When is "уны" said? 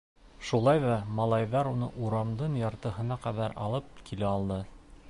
1.73-1.91